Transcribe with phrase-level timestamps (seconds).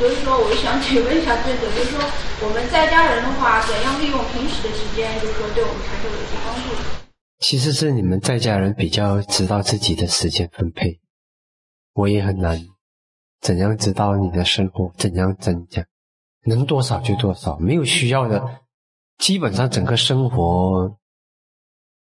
[0.00, 2.00] 所以说，我想请问一下尊者，就是说
[2.40, 6.74] 我们在家人的话，怎样利用平时的时间，就是说对我们禅修有一些帮助？
[7.40, 10.98] 其实是你们在家人比较知道自己的时间分配，
[11.92, 12.58] 我也很难。
[13.42, 15.84] 怎样知道你的生活怎样增加？
[16.46, 18.42] 能多少就多少，没有需要的，
[19.18, 20.96] 基本上整个生活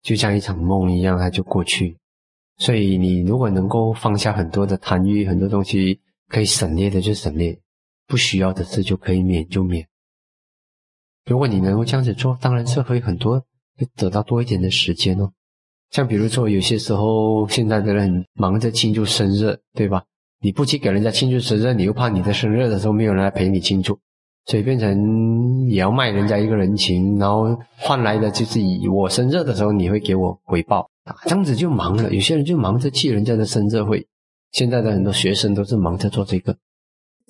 [0.03, 1.99] 就像一场梦一样，它就过去。
[2.57, 7.59] 所以你如果能够放下很多的贪欲，很多东西可以省略的就省略，
[8.07, 9.87] 不需要的事就可以免就免。
[11.25, 13.39] 如果你能够这样子做，当然是会很多，
[13.79, 15.31] 会得到多一点的时间哦。
[15.91, 20.03] 像比如说有些时候，现在的人忙着庆祝生日，对吧？
[20.41, 23.97] 你不去给人家庆祝生日，你又怕你的生日的时候没有人来陪你庆祝，
[24.47, 32.13] 所以变成也要卖人家一个人情，然后换来的就是以我生日的时候你会给我回报啊，这样子就忙了。
[32.13, 34.05] 有些人就忙着去人家的生日会，
[34.51, 36.57] 现在的很多学生都是忙着做这个。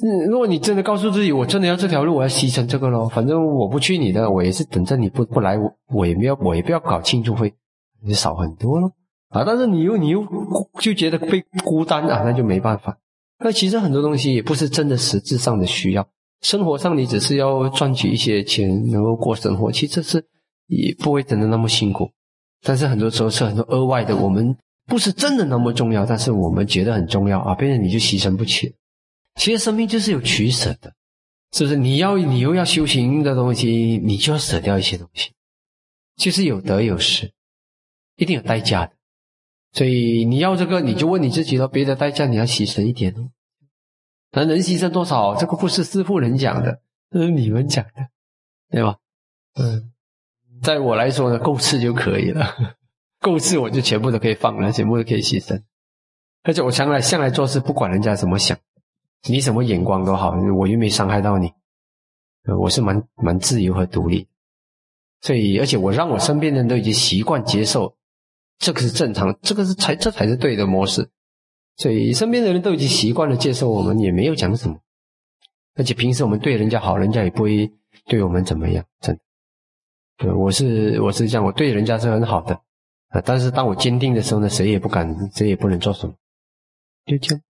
[0.01, 7.52] 嗯，如果你真的告诉自己，我真的要这条路，我要牺牲这个咯，反正我不去你的，我也是等着你不不来，我我也没有，我也不要搞庆祝会，
[8.07, 8.93] 就少很多咯。
[9.29, 9.45] 啊！
[9.46, 10.26] 但是你又你又
[10.79, 12.98] 就觉得被孤单啊，那就没办法。
[13.38, 16.07] 那其实很多东西也不是真的实质上的需要，
[16.43, 20.24] 生活上你只是要赚取一些钱，能够过生活，其实是
[20.66, 22.10] 也不会真的那么辛苦。
[22.63, 24.54] 但是很多时候是很多额外的，我们
[24.87, 28.74] 不是真的那么重要，但是我们觉得很重要啊，变成你就牺牲不起。
[29.35, 30.95] 其实生命就是有取舍的，
[31.52, 31.77] 是不是？
[31.77, 35.33] 你要你又要修行的东西，你就要舍掉一些东西，
[36.16, 37.33] 就是有得有失，
[38.16, 38.93] 一定有代价的。
[39.73, 41.66] 所以你要这个，你就问你自己了。
[41.66, 43.30] 别的代价你要牺牲一点哦。
[44.33, 45.35] 那能牺牲多少？
[45.35, 48.09] 这个不是师傅能讲的，这是你们讲的，
[48.71, 48.99] 对吧？
[49.55, 49.93] 嗯，
[50.63, 52.77] 在我来说呢，够吃就可以了，
[53.19, 55.63] 够吃我就全部都可以放了，全部都可以牺牲。
[56.43, 58.59] 而且我向来向来做事，不管人家怎么想，
[59.28, 61.52] 你什么眼光都好，我又没伤害到你，
[62.59, 64.26] 我是蛮蛮自由和独立。
[65.20, 67.97] 所以，而且我让我身边的人都已经习惯接受。
[68.58, 71.10] 这个是正常，这个是才这才是对的模式，
[71.76, 74.78] 所以身边的人都已经习惯了接受我们，也没有讲什么，
[75.74, 77.72] 而且平时我们对人家好，人家也不会
[78.06, 79.22] 对我们怎么样，真的。
[80.18, 82.54] 对，我是我是这样，我对人家是很好的
[83.08, 86.14] 啊，但是当我坚定的时候呢，谁也不敢，谁也不能做什么，
[87.06, 87.42] 就这样。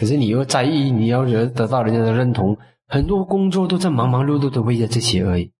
[0.00, 2.56] 可是你又在意，你要得得到人家的认同，
[2.88, 5.52] 很多工作都在忙忙碌碌的为了这些而已。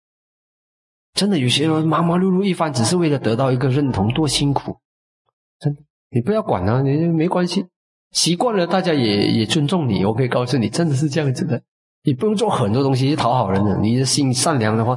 [1.12, 4.78] 真的，有些人忙忙碌碌一番，只是为了得到一个认同，多辛苦。
[5.58, 7.66] 真的，你不要管啊，你没关系，
[8.12, 10.06] 习惯了，大家也也尊重你。
[10.06, 11.60] 我可以告诉你，真的是这样子的。
[12.02, 14.96] 你不用做很多东西去讨好人的，你的心善良的话，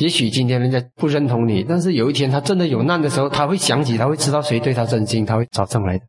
[0.00, 6.06] 也许今天人家不认同你，但是有一天他真的有难的时候，他会想起，他会知道谁对他真心，他会找上来的。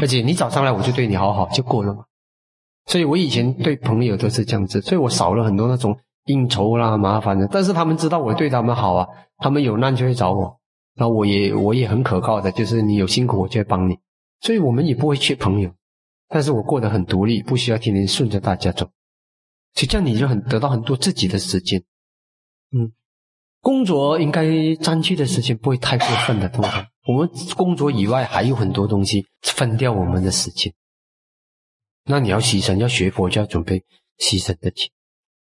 [0.00, 2.04] 而且你找上来，我就对你好好就够了嘛。
[2.86, 7.46] 所以我以前对朋友都是这样子，所以我少了很多那种应酬啦、麻烦的。
[7.48, 10.58] 但是他们知道我对他们好啊，他们有难就会找我。
[10.94, 13.98] 那我也我也很可靠的，就是你有辛苦我就会帮你，
[14.40, 15.72] 所以我们也不会缺朋友。
[16.28, 18.86] 但是我过得很独立，不需要天天顺着大家走，
[19.74, 21.82] 所以这样你就很得到很多自己的时间。
[22.72, 22.92] 嗯，
[23.60, 24.44] 工作应该
[24.76, 30.72] 占据的时间不会太过分的，通常我们工作以外还有很多东西分掉我们的时间。
[32.04, 33.84] 那你要牺牲，要学佛就要准备
[34.18, 34.90] 牺牲的钱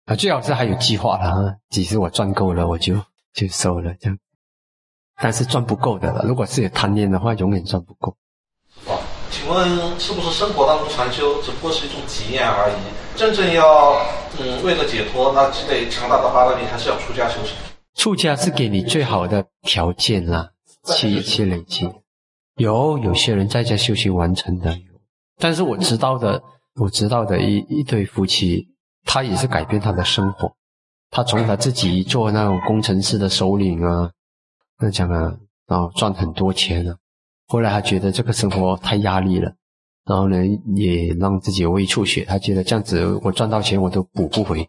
[0.07, 1.55] 啊，最好是还有计划了啊。
[1.71, 2.95] 其实我赚够了，我就
[3.33, 4.19] 就收了这样。
[5.21, 6.25] 但是赚不够的了。
[6.25, 8.17] 如果是有贪念的话，永远赚不够。
[8.87, 8.95] 啊，
[9.31, 13.19] 请问是不是生活当中禅修只不过是一种体验而已？
[13.19, 13.97] 真正要
[14.39, 17.55] 嗯为了解脱，那积累强大的八德力，还是要出家修行。
[17.95, 20.53] 出家是给你最好的条件啦，
[20.85, 21.89] 去去累积。
[22.57, 24.79] 有有些人在家修行完成的，
[25.39, 26.43] 但是我知道的，
[26.75, 28.69] 我知道的一一对夫妻，
[29.05, 30.55] 他也是改变他的生活。
[31.11, 34.11] 他从他自己做那种工程师的首领啊。
[34.79, 35.37] 那讲啊，
[35.69, 36.97] 然后赚很多钱了。
[37.47, 39.55] 后来他觉得这个生活太压力了，
[40.05, 40.45] 然后呢，
[40.75, 42.25] 也让自己胃出血。
[42.25, 44.69] 他觉得这样子，我赚到钱我都补不回，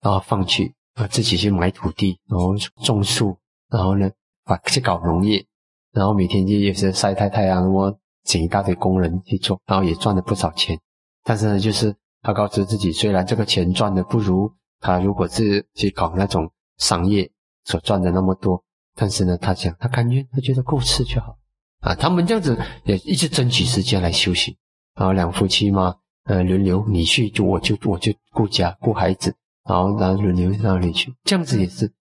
[0.00, 2.54] 然后放弃啊，自己去买土地，然后
[2.84, 3.38] 种树，
[3.70, 4.10] 然后呢，
[4.44, 5.46] 啊去搞农业，
[5.92, 10.78] 然后每天就也是晒太太阳，我请一大堆工人去做，然后也赚了不少钱。
[11.24, 17.30] 但是呢，就是他告知自己，虽然这个钱赚的不如他如果是去搞那种商业
[17.64, 18.62] 所赚的那么多。
[18.94, 21.38] 但是呢，他讲他甘愿，他觉得够吃就好
[21.80, 21.94] 啊。
[21.94, 24.58] 他们这样子也一直争取时间来休息，
[24.94, 29.34] 然后两夫妻嘛，呃，轮流你去，就我就我就顾家顾孩子，
[29.68, 31.92] 然后然后轮流让你去，这样子也是。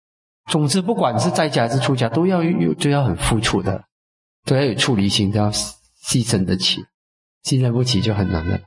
[0.51, 3.85] 总之，不管是在家还是出家，都要有都要很付出的，
[4.45, 6.85] 都要有处理心，都要牺牲得起，
[7.45, 8.59] 牺牲不起就很难了。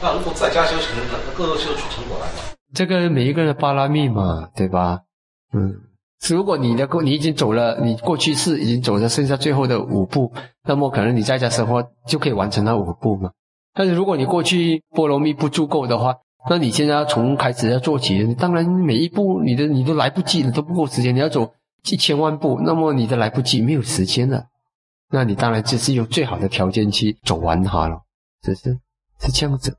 [0.00, 2.54] 那如果在家修行，能能够修出成果来吗？
[2.72, 5.00] 这个每一个人的巴拉密嘛，对吧？
[5.52, 5.74] 嗯，
[6.30, 10.32] 如果你的过你已经走了，你过去是已经走了剩下最后的五步，
[10.64, 13.30] 那么可能你在家生活就可以完成那五步嘛。
[13.74, 16.16] 但是如果你过去波罗蜜不足够的话，
[16.50, 21.14] 那你现在要从开始要做起，当然每一步你的你都来不及了，都不够时间。
[21.14, 21.54] 你要走
[21.90, 24.46] 一千万步，那么你都来不及，没有时间了。
[25.10, 28.00] 那你当然就是用最好的条件去走完它了，
[28.42, 28.78] 只是
[29.20, 29.70] 是这样子。